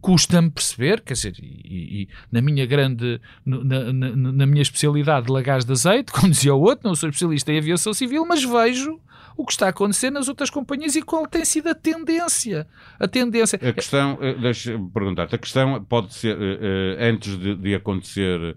custa-me 0.00 0.50
perceber, 0.50 1.00
quer 1.00 1.14
dizer, 1.14 1.34
e, 1.38 2.02
e 2.02 2.08
na 2.30 2.42
minha 2.42 2.66
grande, 2.66 3.20
na, 3.44 3.92
na, 3.92 4.16
na, 4.16 4.46
minha 4.46 4.62
especialidade 4.62 5.26
de 5.26 5.32
lagares 5.32 5.64
de 5.64 5.72
azeite, 5.72 6.10
como 6.12 6.30
dizia 6.30 6.54
o 6.54 6.60
outro, 6.60 6.88
não 6.88 6.94
sou 6.94 7.08
especialista 7.08 7.52
em 7.52 7.58
aviação 7.58 7.92
civil, 7.94 8.26
mas 8.26 8.42
vejo 8.42 9.00
o 9.36 9.44
que 9.44 9.52
está 9.52 9.66
a 9.66 9.70
acontecer 9.70 10.10
nas 10.10 10.28
outras 10.28 10.50
companhias 10.50 10.94
e 10.94 11.02
qual 11.02 11.26
tem 11.26 11.44
sido 11.44 11.68
a 11.68 11.74
tendência. 11.74 12.66
A 12.98 13.08
tendência. 13.08 13.58
A 13.60 13.72
questão, 13.72 14.18
eh, 14.20 14.34
deixa-me 14.34 14.90
perguntar-te, 14.90 15.34
a 15.34 15.38
questão 15.38 15.82
pode 15.84 16.14
ser, 16.14 16.36
eh, 16.40 16.58
eh, 16.60 17.08
antes 17.08 17.36
de, 17.38 17.56
de 17.56 17.74
acontecer 17.74 18.56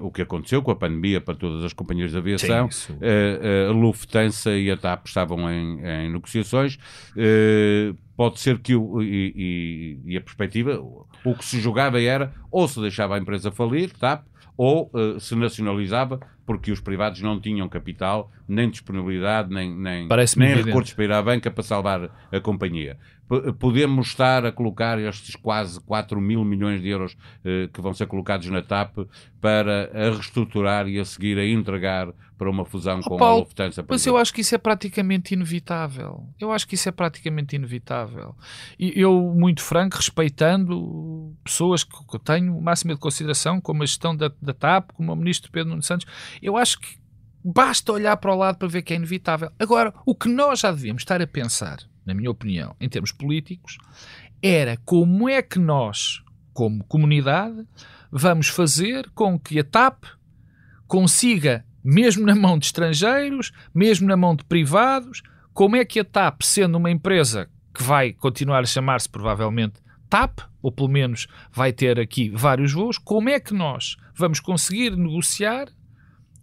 o 0.00 0.10
que 0.10 0.22
aconteceu 0.22 0.62
com 0.62 0.70
a 0.70 0.76
pandemia 0.76 1.20
para 1.20 1.34
todas 1.34 1.64
as 1.64 1.72
companhias 1.72 2.10
de 2.10 2.18
aviação. 2.18 2.70
Sim, 2.70 2.92
uh, 2.94 2.96
uh, 2.96 3.70
a 3.70 3.72
Lufthansa 3.72 4.56
e 4.56 4.70
a 4.70 4.76
TAP 4.76 5.06
estavam 5.06 5.50
em, 5.50 5.80
em 5.80 6.12
negociações. 6.12 6.78
Pode 8.16 8.40
ser 8.40 8.58
que 8.58 8.74
o, 8.74 9.02
e, 9.02 9.32
e, 9.36 10.12
e, 10.12 10.16
a 10.16 10.20
perspectiva, 10.20 10.78
o 11.24 11.34
que 11.34 11.44
se 11.44 11.60
julgava 11.60 12.00
era 12.00 12.32
ou 12.50 12.66
se 12.68 12.80
deixava 12.80 13.16
a 13.16 13.18
empresa 13.18 13.50
falir, 13.50 13.90
TAP, 13.92 14.24
ou 14.56 14.90
se 15.18 15.34
nacionalizava 15.34 16.20
porque 16.46 16.70
os 16.70 16.80
privados 16.80 17.20
não 17.20 17.40
tinham 17.40 17.68
capital, 17.68 18.30
nem 18.46 18.68
disponibilidade, 18.68 19.52
nem, 19.52 19.74
nem, 19.74 20.06
nem 20.36 20.54
recursos 20.62 20.94
para 20.94 21.04
ir 21.04 21.12
à 21.12 21.22
banca 21.22 21.50
para 21.50 21.62
salvar 21.62 22.10
a 22.30 22.40
companhia. 22.40 22.98
P 23.28 23.52
podemos 23.54 24.08
estar 24.08 24.44
a 24.44 24.52
colocar 24.52 24.98
estes 24.98 25.34
quase 25.34 25.80
4 25.80 26.20
mil 26.20 26.44
milhões 26.44 26.82
de 26.82 26.88
euros 26.88 27.16
eh, 27.42 27.70
que 27.72 27.80
vão 27.80 27.94
ser 27.94 28.06
colocados 28.06 28.46
na 28.50 28.60
TAP 28.60 28.98
para 29.40 29.90
a 29.94 30.10
reestruturar 30.10 30.86
e 30.88 30.98
a 30.98 31.04
seguir 31.04 31.38
a 31.38 31.46
entregar 31.46 32.12
para 32.44 32.50
uma 32.50 32.64
fusão 32.66 33.00
oh, 33.00 33.08
com 33.08 33.16
Paulo, 33.16 33.36
a 33.36 33.44
Lufthansa. 33.44 33.84
Mas 33.88 34.06
eu 34.06 34.18
acho 34.18 34.34
que 34.34 34.42
isso 34.42 34.54
é 34.54 34.58
praticamente 34.58 35.32
inevitável. 35.32 36.28
Eu 36.38 36.52
acho 36.52 36.68
que 36.68 36.74
isso 36.74 36.86
é 36.90 36.92
praticamente 36.92 37.56
inevitável. 37.56 38.36
E 38.78 38.92
eu, 39.00 39.32
muito 39.34 39.62
franco, 39.62 39.96
respeitando 39.96 41.34
pessoas 41.42 41.82
que 41.82 41.94
eu 42.12 42.20
tenho 42.20 42.60
máxima 42.60 42.92
de 42.92 43.00
consideração, 43.00 43.62
como 43.62 43.82
a 43.82 43.86
gestão 43.86 44.14
da, 44.14 44.30
da 44.42 44.52
TAP, 44.52 44.90
como 44.92 45.10
o 45.10 45.16
ministro 45.16 45.50
Pedro 45.50 45.70
Nuno 45.70 45.82
Santos, 45.82 46.06
eu 46.42 46.58
acho 46.58 46.78
que 46.78 46.98
basta 47.42 47.92
olhar 47.92 48.16
para 48.18 48.34
o 48.34 48.36
lado 48.36 48.58
para 48.58 48.68
ver 48.68 48.82
que 48.82 48.92
é 48.92 48.96
inevitável. 48.96 49.50
Agora, 49.58 49.94
o 50.04 50.14
que 50.14 50.28
nós 50.28 50.60
já 50.60 50.70
devíamos 50.70 51.00
estar 51.00 51.22
a 51.22 51.26
pensar, 51.26 51.78
na 52.04 52.12
minha 52.12 52.30
opinião, 52.30 52.76
em 52.78 52.90
termos 52.90 53.10
políticos, 53.10 53.78
era 54.42 54.76
como 54.84 55.30
é 55.30 55.40
que 55.40 55.58
nós, 55.58 56.22
como 56.52 56.84
comunidade, 56.84 57.66
vamos 58.12 58.48
fazer 58.48 59.08
com 59.14 59.38
que 59.38 59.58
a 59.58 59.64
TAP 59.64 60.04
consiga, 60.86 61.64
mesmo 61.84 62.24
na 62.24 62.34
mão 62.34 62.58
de 62.58 62.66
estrangeiros, 62.66 63.52
mesmo 63.74 64.08
na 64.08 64.16
mão 64.16 64.34
de 64.34 64.44
privados, 64.44 65.22
como 65.52 65.76
é 65.76 65.84
que 65.84 66.00
a 66.00 66.04
TAP, 66.04 66.42
sendo 66.42 66.76
uma 66.78 66.90
empresa 66.90 67.48
que 67.74 67.82
vai 67.82 68.12
continuar 68.12 68.60
a 68.60 68.66
chamar-se 68.66 69.08
provavelmente 69.08 69.80
TAP, 70.08 70.40
ou 70.62 70.72
pelo 70.72 70.88
menos 70.88 71.26
vai 71.52 71.72
ter 71.72 72.00
aqui 72.00 72.30
vários 72.30 72.72
voos, 72.72 72.96
como 72.96 73.28
é 73.28 73.38
que 73.38 73.52
nós 73.52 73.96
vamos 74.16 74.40
conseguir 74.40 74.96
negociar 74.96 75.68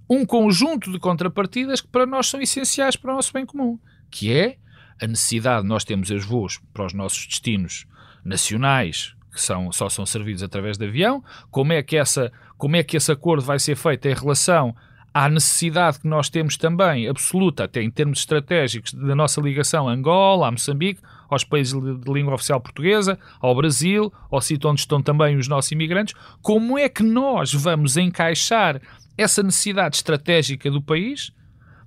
um 0.09 0.25
conjunto 0.25 0.91
de 0.91 0.99
contrapartidas 0.99 1.81
que 1.81 1.87
para 1.87 2.05
nós 2.05 2.27
são 2.27 2.41
essenciais 2.41 2.95
para 2.95 3.13
o 3.13 3.15
nosso 3.15 3.33
bem 3.33 3.45
comum, 3.45 3.79
que 4.09 4.31
é 4.31 4.57
a 5.01 5.07
necessidade 5.07 5.63
de 5.63 5.69
nós 5.69 5.83
termos 5.83 6.09
os 6.11 6.23
voos 6.23 6.59
para 6.73 6.85
os 6.85 6.93
nossos 6.93 7.25
destinos 7.25 7.87
nacionais 8.23 9.15
que 9.31 9.41
são, 9.41 9.71
só 9.71 9.87
são 9.87 10.05
servidos 10.05 10.43
através 10.43 10.77
de 10.77 10.85
avião, 10.85 11.23
como 11.49 11.71
é, 11.71 11.81
que 11.81 11.95
essa, 11.95 12.31
como 12.57 12.75
é 12.75 12.83
que 12.83 12.97
esse 12.97 13.11
acordo 13.11 13.43
vai 13.43 13.57
ser 13.57 13.75
feito 13.75 14.05
em 14.07 14.13
relação 14.13 14.75
à 15.13 15.29
necessidade 15.29 15.99
que 15.99 16.07
nós 16.07 16.29
temos 16.29 16.55
também, 16.55 17.07
absoluta, 17.07 17.65
até 17.65 17.81
em 17.81 17.91
termos 17.91 18.19
estratégicos, 18.19 18.93
da 18.93 19.15
nossa 19.15 19.41
ligação 19.41 19.87
a 19.87 19.91
Angola, 19.91 20.47
a 20.47 20.51
Moçambique, 20.51 21.01
aos 21.29 21.43
países 21.43 21.73
de 21.73 22.11
língua 22.11 22.33
oficial 22.33 22.59
portuguesa, 22.59 23.19
ao 23.39 23.55
Brasil, 23.55 24.11
ao 24.29 24.41
sítio 24.41 24.69
onde 24.69 24.81
estão 24.81 25.01
também 25.01 25.37
os 25.37 25.47
nossos 25.47 25.71
imigrantes, 25.71 26.13
como 26.41 26.77
é 26.77 26.87
que 26.87 27.03
nós 27.03 27.53
vamos 27.53 27.97
encaixar 27.97 28.81
essa 29.17 29.43
necessidade 29.43 29.97
estratégica 29.97 30.69
do 30.71 30.81
país 30.81 31.31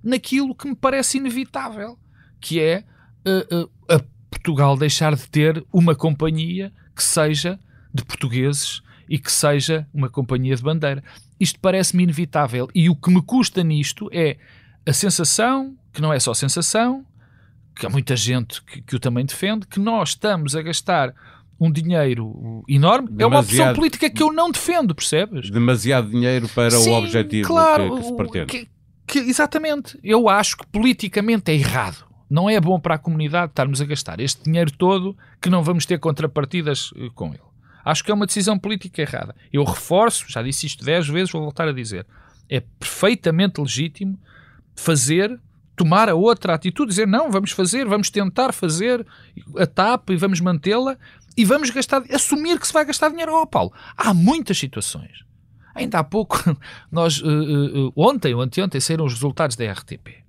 naquilo 0.02 0.54
que 0.54 0.68
me 0.68 0.74
parece 0.74 1.18
inevitável, 1.18 1.98
que 2.40 2.60
é 2.60 2.84
uh, 3.26 3.70
a 3.88 4.00
Portugal 4.30 4.76
deixar 4.76 5.14
de 5.14 5.28
ter 5.28 5.64
uma 5.72 5.94
companhia 5.94 6.72
que 6.94 7.02
seja 7.02 7.58
de 7.92 8.04
portugueses 8.04 8.82
e 9.08 9.18
que 9.18 9.30
seja 9.30 9.86
uma 9.92 10.08
companhia 10.08 10.54
de 10.54 10.62
bandeira. 10.62 11.02
Isto 11.38 11.58
parece-me 11.60 12.02
inevitável 12.04 12.68
e 12.74 12.88
o 12.88 12.96
que 12.96 13.10
me 13.10 13.22
custa 13.22 13.62
nisto 13.62 14.08
é 14.12 14.36
a 14.86 14.92
sensação, 14.92 15.74
que 15.92 16.00
não 16.00 16.12
é 16.12 16.20
só 16.20 16.34
sensação, 16.34 17.04
que 17.74 17.86
há 17.86 17.88
muita 17.88 18.14
gente 18.14 18.62
que, 18.62 18.82
que 18.82 18.96
o 18.96 19.00
também 19.00 19.24
defende, 19.24 19.66
que 19.66 19.80
nós 19.80 20.10
estamos 20.10 20.54
a 20.54 20.62
gastar 20.62 21.14
um 21.58 21.70
dinheiro 21.70 22.64
enorme. 22.68 23.08
Demasiado, 23.08 23.22
é 23.22 23.26
uma 23.26 23.40
opção 23.40 23.74
política 23.74 24.10
que 24.10 24.22
eu 24.22 24.32
não 24.32 24.50
defendo, 24.50 24.94
percebes? 24.94 25.50
Demasiado 25.50 26.10
dinheiro 26.10 26.48
para 26.48 26.70
Sim, 26.70 26.90
o 26.90 26.94
objetivo 26.94 27.48
claro, 27.48 27.90
que, 27.90 27.96
que 27.96 28.06
se 28.06 28.16
pretende. 28.16 28.46
Que, 28.46 28.68
que, 29.06 29.18
exatamente. 29.18 29.98
Eu 30.02 30.28
acho 30.28 30.56
que 30.56 30.66
politicamente 30.66 31.50
é 31.50 31.54
errado. 31.54 32.04
Não 32.28 32.48
é 32.48 32.60
bom 32.60 32.80
para 32.80 32.96
a 32.96 32.98
comunidade 32.98 33.52
estarmos 33.52 33.80
a 33.80 33.84
gastar 33.84 34.20
este 34.20 34.42
dinheiro 34.44 34.72
todo 34.72 35.16
que 35.40 35.50
não 35.50 35.62
vamos 35.62 35.86
ter 35.86 35.98
contrapartidas 35.98 36.92
eh, 36.96 37.08
com 37.14 37.28
ele. 37.28 37.53
Acho 37.84 38.02
que 38.02 38.10
é 38.10 38.14
uma 38.14 38.26
decisão 38.26 38.58
política 38.58 39.02
errada. 39.02 39.34
Eu 39.52 39.64
reforço, 39.64 40.24
já 40.28 40.42
disse 40.42 40.66
isto 40.66 40.84
dez 40.84 41.06
vezes, 41.06 41.30
vou 41.30 41.42
voltar 41.42 41.68
a 41.68 41.72
dizer. 41.72 42.06
É 42.48 42.60
perfeitamente 42.60 43.60
legítimo 43.60 44.18
fazer, 44.74 45.38
tomar 45.76 46.08
a 46.08 46.14
outra 46.14 46.54
atitude, 46.54 46.90
dizer 46.90 47.06
não, 47.06 47.30
vamos 47.30 47.50
fazer, 47.50 47.84
vamos 47.86 48.10
tentar 48.10 48.52
fazer 48.52 49.06
a 49.58 49.66
TAP 49.66 50.10
e 50.10 50.16
vamos 50.16 50.40
mantê-la 50.40 50.96
e 51.36 51.44
vamos 51.44 51.70
gastar, 51.70 52.02
assumir 52.12 52.58
que 52.58 52.66
se 52.66 52.72
vai 52.72 52.84
gastar 52.84 53.10
dinheiro. 53.10 53.34
Oh, 53.34 53.46
Paulo, 53.46 53.72
há 53.96 54.14
muitas 54.14 54.58
situações. 54.58 55.24
Ainda 55.74 55.98
há 55.98 56.04
pouco, 56.04 56.38
nós, 56.90 57.20
uh, 57.20 57.88
uh, 57.88 57.92
ontem 57.96 58.34
ou 58.34 58.40
anteontem, 58.40 58.80
saíram 58.80 59.04
os 59.04 59.14
resultados 59.14 59.56
da 59.56 59.70
RTP 59.70 60.23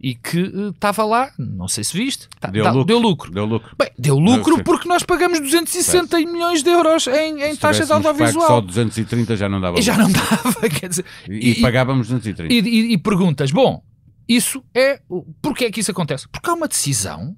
e 0.00 0.14
que 0.14 0.50
estava 0.74 1.04
uh, 1.04 1.08
lá, 1.08 1.32
não 1.38 1.68
sei 1.68 1.84
se 1.84 1.96
viste, 1.96 2.28
tá, 2.40 2.48
deu, 2.48 2.64
tá, 2.64 2.70
lucro. 2.70 2.86
deu 2.86 2.98
lucro. 2.98 3.30
Deu 3.32 3.44
lucro. 3.44 3.76
Bem, 3.78 3.90
deu 3.98 4.18
lucro 4.18 4.64
porque 4.64 4.88
nós 4.88 5.02
pagamos 5.02 5.38
260 5.40 6.16
milhões 6.20 6.62
de 6.62 6.70
euros 6.70 7.06
em, 7.06 7.42
em 7.42 7.54
taxa 7.56 7.84
de 7.84 7.92
audiovisual. 7.92 8.46
Só 8.46 8.60
230 8.60 9.36
já 9.36 9.48
não 9.48 9.60
dava. 9.60 9.78
E 9.78 9.82
já 9.82 9.96
não 9.98 10.08
dava, 10.12 10.68
quer 10.68 10.88
dizer. 10.88 11.04
E, 11.28 11.50
e 11.50 11.60
pagávamos 11.60 12.08
230. 12.08 12.52
E, 12.52 12.60
e, 12.60 12.92
e 12.94 12.98
perguntas, 12.98 13.50
bom, 13.50 13.82
isso 14.26 14.64
é. 14.74 15.00
Porquê 15.42 15.66
é 15.66 15.70
que 15.70 15.80
isso 15.80 15.90
acontece? 15.90 16.26
Porque 16.28 16.48
há 16.48 16.54
uma 16.54 16.68
decisão 16.68 17.36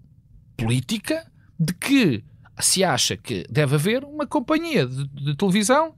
política 0.56 1.26
de 1.58 1.74
que 1.74 2.22
se 2.60 2.84
acha 2.84 3.16
que 3.16 3.44
deve 3.50 3.74
haver 3.74 4.04
uma 4.04 4.26
companhia 4.26 4.86
de, 4.86 5.08
de 5.08 5.36
televisão 5.36 5.94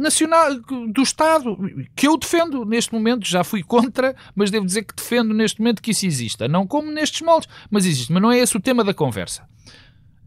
nacional 0.00 0.58
do 0.92 1.02
Estado, 1.02 1.56
que 1.94 2.08
eu 2.08 2.16
defendo 2.16 2.64
neste 2.64 2.92
momento, 2.92 3.26
já 3.26 3.44
fui 3.44 3.62
contra, 3.62 4.16
mas 4.34 4.50
devo 4.50 4.66
dizer 4.66 4.84
que 4.84 4.94
defendo 4.94 5.34
neste 5.34 5.60
momento 5.60 5.82
que 5.82 5.90
isso 5.90 6.06
exista. 6.06 6.48
Não 6.48 6.66
como 6.66 6.90
nestes 6.90 7.20
moldes, 7.20 7.48
mas 7.70 7.84
existe. 7.84 8.12
Mas 8.12 8.22
não 8.22 8.32
é 8.32 8.38
esse 8.38 8.56
o 8.56 8.60
tema 8.60 8.82
da 8.82 8.94
conversa. 8.94 9.46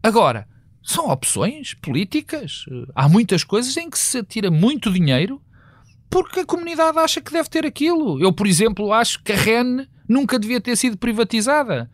Agora, 0.02 0.46
são 0.82 1.08
opções 1.08 1.74
políticas. 1.74 2.64
Há 2.94 3.08
muitas 3.08 3.42
coisas 3.42 3.76
em 3.76 3.90
que 3.90 3.98
se 3.98 4.22
tira 4.22 4.50
muito 4.50 4.92
dinheiro 4.92 5.40
porque 6.08 6.40
a 6.40 6.46
comunidade 6.46 6.98
acha 6.98 7.20
que 7.20 7.32
deve 7.32 7.48
ter 7.48 7.66
aquilo. 7.66 8.22
Eu, 8.22 8.32
por 8.32 8.46
exemplo, 8.46 8.92
acho 8.92 9.20
que 9.22 9.32
a 9.32 9.36
REN 9.36 9.86
nunca 10.08 10.38
devia 10.38 10.60
ter 10.60 10.76
sido 10.76 10.96
privatizada 10.96 11.90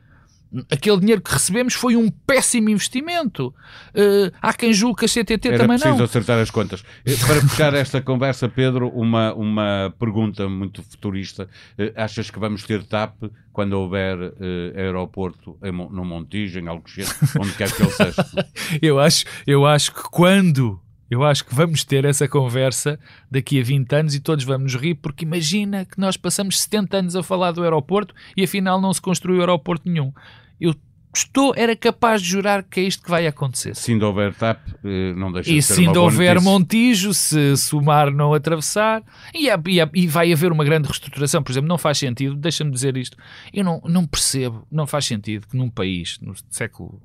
aquele 0.71 0.99
dinheiro 0.99 1.21
que 1.21 1.33
recebemos 1.33 1.75
foi 1.75 1.97
um 1.97 2.11
péssimo 2.11 2.69
investimento. 2.71 3.49
Uh, 3.95 4.33
há 4.41 4.53
quem 4.53 4.73
julgue 4.73 5.01
que 5.01 5.05
a 5.05 5.09
CTT 5.09 5.49
Era 5.49 5.59
também 5.59 5.79
não. 5.79 5.83
preciso 5.83 6.03
acertar 6.05 6.39
as 6.39 6.51
contas. 6.51 6.83
Eh, 7.05 7.15
para 7.27 7.41
fechar 7.41 7.75
esta 7.75 8.01
conversa, 8.01 8.49
Pedro, 8.49 8.89
uma, 8.89 9.33
uma 9.35 9.95
pergunta 9.99 10.49
muito 10.49 10.83
futurista. 10.83 11.49
Uh, 11.79 11.93
achas 11.97 12.31
que 12.31 12.39
vamos 12.39 12.65
ter 12.65 12.85
TAP 12.85 13.23
quando 13.53 13.75
houver 13.75 14.19
uh, 14.19 14.33
aeroporto 14.77 15.57
em, 15.63 15.73
no 15.73 16.05
Montijo, 16.05 16.59
em 16.59 16.69
Alcochete, 16.69 17.15
onde 17.39 17.53
quer 17.53 17.73
que 17.73 17.83
ele 17.83 17.91
seja? 17.93 18.27
eu, 18.83 18.99
acho, 18.99 19.25
eu 19.47 19.67
acho 19.67 19.93
que 19.93 20.03
quando 20.11 20.81
eu 21.11 21.25
acho 21.25 21.45
que 21.45 21.55
vamos 21.55 21.83
ter 21.83 22.05
essa 22.05 22.29
conversa 22.29 22.99
daqui 23.29 23.61
a 23.61 23.65
20 23.65 23.93
anos 23.95 24.15
e 24.15 24.21
todos 24.21 24.45
vamos 24.45 24.77
rir, 24.77 24.95
porque 24.95 25.25
imagina 25.25 25.85
que 25.85 25.99
nós 25.99 26.17
passamos 26.17 26.61
70 26.61 26.97
anos 26.97 27.17
a 27.17 27.23
falar 27.23 27.51
do 27.51 27.65
aeroporto 27.65 28.15
e 28.37 28.45
afinal 28.45 28.81
não 28.81 28.93
se 28.95 29.03
construiu 29.03 29.41
aeroporto 29.41 29.89
nenhum. 29.89 30.13
Eu 30.61 30.73
estou, 31.13 31.53
era 31.57 31.75
capaz 31.75 32.23
de 32.23 32.29
jurar 32.29 32.63
que 32.63 32.79
é 32.79 32.85
isto 32.85 33.03
que 33.03 33.11
vai 33.11 33.27
acontecer. 33.27 33.75
Se 33.75 33.91
ainda 33.91 34.07
houver 34.07 34.33
TAP, 34.33 34.61
eh, 34.85 35.13
não 35.17 35.33
deixa 35.33 35.51
e 35.51 35.55
de 35.55 35.63
ser 35.63 35.75
se 35.75 35.81
ainda 35.81 36.01
houver 36.01 36.41
Montijo, 36.41 37.13
se, 37.13 37.57
se, 37.57 37.75
o 37.75 37.83
mar 37.83 38.13
não 38.13 38.33
atravessar, 38.33 39.03
e, 39.35 39.49
e, 39.49 39.81
e, 39.95 40.07
vai 40.07 40.33
haver 40.33 40.53
uma 40.53 40.65
grande 40.65 40.87
reestruturação. 40.87 41.43
Por 41.43 41.51
exemplo, 41.51 41.69
não 41.69 41.79
faz 41.79 41.99
sentido, 41.99 42.37
deixa-me 42.37 42.71
dizer 42.71 42.97
isto, 42.97 43.17
eu 43.53 43.65
não, 43.65 43.81
não 43.85 44.07
percebo, 44.07 44.65
não 44.71 44.87
faz 44.87 45.07
sentido 45.07 45.49
que 45.49 45.57
num 45.57 45.69
país, 45.69 46.19
no 46.21 46.35
século 46.49 47.03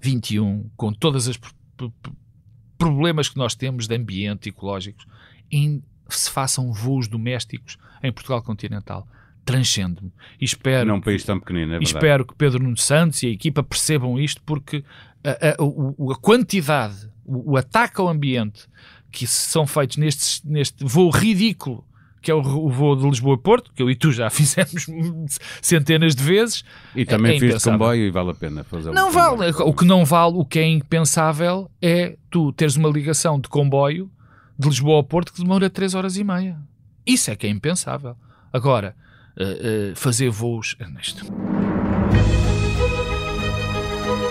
XXI, 0.00 0.64
com 0.76 0.92
todas 0.92 1.26
as 1.26 1.36
problemas 2.82 3.28
que 3.28 3.36
nós 3.36 3.54
temos 3.54 3.86
de 3.86 3.94
ambiente 3.94 4.48
ecológicos, 4.48 5.06
em, 5.50 5.82
se 6.08 6.28
façam 6.28 6.72
voos 6.72 7.06
domésticos 7.06 7.78
em 8.02 8.12
Portugal 8.12 8.42
continental. 8.42 9.06
Transcende-me. 9.44 10.12
Espero, 10.40 10.88
Não 10.88 10.96
um 10.96 11.00
país 11.00 11.24
tão 11.24 11.38
pequenino, 11.38 11.74
é 11.74 11.78
espero 11.78 12.24
que 12.24 12.34
Pedro 12.34 12.62
Nuno 12.62 12.76
Santos 12.76 13.22
e 13.22 13.26
a 13.26 13.30
equipa 13.30 13.62
percebam 13.62 14.18
isto, 14.18 14.40
porque 14.44 14.84
a, 15.24 15.30
a, 15.30 16.12
a 16.12 16.16
quantidade, 16.16 17.08
o, 17.24 17.52
o, 17.52 17.56
ataque 17.56 18.00
ao 18.00 18.08
ambiente 18.08 18.68
que 19.10 19.26
são 19.26 19.66
feitos 19.66 19.96
neste, 19.96 20.46
neste 20.46 20.84
voo 20.84 21.10
ridículo 21.10 21.84
que 22.22 22.30
é 22.30 22.34
o, 22.34 22.38
o 22.38 22.70
voo 22.70 22.96
de 22.96 23.04
Lisboa-Porto, 23.04 23.72
que 23.74 23.82
eu 23.82 23.90
e 23.90 23.96
tu 23.96 24.12
já 24.12 24.30
fizemos 24.30 24.86
centenas 25.60 26.14
de 26.14 26.22
vezes. 26.22 26.64
E 26.94 27.04
também 27.04 27.32
é, 27.32 27.36
é 27.36 27.40
fiz 27.40 27.62
de 27.62 27.70
comboio 27.70 28.06
e 28.06 28.10
vale 28.10 28.30
a 28.30 28.34
pena 28.34 28.64
fazer 28.64 28.92
Não 28.92 29.10
vale. 29.10 29.50
O 29.64 29.74
que 29.74 29.84
não 29.84 30.04
vale, 30.04 30.36
o 30.36 30.44
que 30.44 30.58
é 30.58 30.66
impensável 30.66 31.70
é 31.82 32.16
tu 32.30 32.52
teres 32.52 32.76
uma 32.76 32.88
ligação 32.88 33.40
de 33.40 33.48
comboio 33.48 34.10
de 34.58 34.68
Lisboa 34.68 34.96
ao 34.96 35.04
Porto 35.04 35.32
que 35.32 35.42
demora 35.42 35.68
3 35.68 35.94
horas 35.94 36.16
e 36.16 36.22
meia. 36.22 36.56
Isso 37.04 37.30
é 37.30 37.36
que 37.36 37.46
é 37.46 37.50
impensável. 37.50 38.16
Agora, 38.52 38.94
uh, 39.36 39.92
uh, 39.92 39.96
fazer 39.96 40.30
voos... 40.30 40.76
Ernesto... 40.78 41.26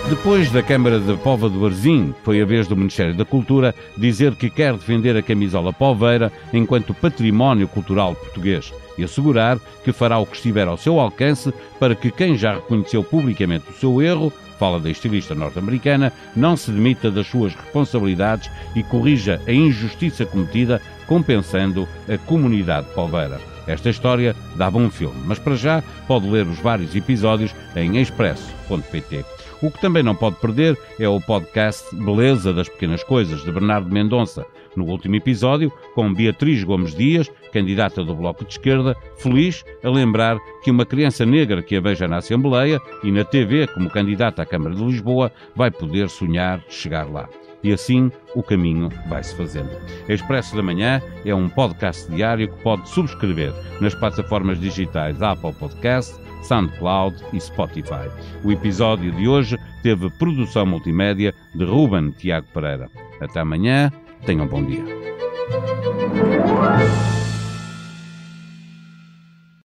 Depois 0.08 0.50
da 0.50 0.62
Câmara 0.62 0.98
de 0.98 1.16
Pova 1.18 1.48
do 1.48 1.64
Arzim, 1.64 2.14
foi 2.22 2.42
a 2.42 2.44
vez 2.44 2.66
do 2.66 2.76
Ministério 2.76 3.14
da 3.14 3.24
Cultura 3.24 3.74
dizer 3.96 4.34
que 4.34 4.50
quer 4.50 4.74
defender 4.74 5.16
a 5.16 5.22
camisola 5.22 5.72
poveira 5.72 6.30
enquanto 6.52 6.92
património 6.92 7.66
cultural 7.66 8.14
português 8.14 8.72
e 8.98 9.04
assegurar 9.04 9.58
que 9.84 9.92
fará 9.92 10.18
o 10.18 10.26
que 10.26 10.36
estiver 10.36 10.68
ao 10.68 10.76
seu 10.76 11.00
alcance 11.00 11.52
para 11.78 11.94
que 11.94 12.10
quem 12.10 12.36
já 12.36 12.54
reconheceu 12.54 13.02
publicamente 13.02 13.70
o 13.70 13.74
seu 13.74 14.02
erro, 14.02 14.32
fala 14.58 14.78
da 14.78 14.90
estilista 14.90 15.34
norte-americana, 15.34 16.12
não 16.36 16.56
se 16.56 16.70
demita 16.70 17.10
das 17.10 17.26
suas 17.28 17.54
responsabilidades 17.54 18.50
e 18.76 18.82
corrija 18.82 19.40
a 19.46 19.52
injustiça 19.52 20.26
cometida, 20.26 20.82
compensando 21.06 21.88
a 22.12 22.18
comunidade 22.18 22.86
poveira. 22.94 23.40
Esta 23.66 23.88
história 23.88 24.36
dava 24.56 24.78
um 24.78 24.90
filme, 24.90 25.20
mas 25.24 25.38
para 25.38 25.56
já 25.56 25.82
pode 26.06 26.28
ler 26.28 26.46
os 26.46 26.58
vários 26.58 26.94
episódios 26.94 27.54
em 27.76 27.98
expresso.pt. 27.98 29.24
O 29.62 29.70
que 29.70 29.80
também 29.80 30.02
não 30.02 30.14
pode 30.14 30.36
perder 30.36 30.76
é 30.98 31.08
o 31.08 31.20
podcast 31.20 31.94
Beleza 31.94 32.52
das 32.52 32.68
Pequenas 32.68 33.04
Coisas, 33.04 33.44
de 33.44 33.52
Bernardo 33.52 33.88
Mendonça. 33.88 34.44
No 34.74 34.86
último 34.86 35.14
episódio, 35.14 35.72
com 35.94 36.12
Beatriz 36.12 36.64
Gomes 36.64 36.94
Dias, 36.94 37.30
candidata 37.52 38.02
do 38.02 38.12
Bloco 38.12 38.44
de 38.44 38.52
Esquerda, 38.52 38.96
feliz 39.18 39.64
a 39.84 39.88
lembrar 39.88 40.36
que 40.64 40.70
uma 40.70 40.84
criança 40.84 41.24
negra 41.24 41.62
que 41.62 41.76
a 41.76 41.80
veja 41.80 42.08
na 42.08 42.16
Assembleia 42.16 42.80
e 43.04 43.12
na 43.12 43.24
TV 43.24 43.68
como 43.68 43.88
candidata 43.88 44.42
à 44.42 44.46
Câmara 44.46 44.74
de 44.74 44.82
Lisboa 44.82 45.30
vai 45.54 45.70
poder 45.70 46.08
sonhar 46.08 46.60
chegar 46.68 47.08
lá. 47.08 47.28
E 47.62 47.72
assim 47.72 48.10
o 48.34 48.42
caminho 48.42 48.88
vai-se 49.08 49.34
fazendo. 49.34 49.70
Expresso 50.08 50.56
da 50.56 50.62
Manhã 50.62 51.00
é 51.24 51.34
um 51.34 51.48
podcast 51.48 52.10
diário 52.10 52.48
que 52.48 52.62
pode 52.62 52.88
subscrever 52.88 53.52
nas 53.80 53.94
plataformas 53.94 54.60
digitais 54.60 55.22
Apple 55.22 55.52
Podcast, 55.52 56.14
SoundCloud 56.42 57.16
e 57.32 57.40
Spotify. 57.40 58.10
O 58.42 58.50
episódio 58.50 59.12
de 59.12 59.28
hoje 59.28 59.56
teve 59.82 60.10
produção 60.10 60.66
multimédia 60.66 61.34
de 61.54 61.64
Ruben 61.64 62.10
Tiago 62.10 62.46
Pereira. 62.52 62.88
Até 63.20 63.40
amanhã, 63.40 63.92
tenham 64.26 64.46
um 64.46 64.48
bom 64.48 64.64
dia. 64.64 64.84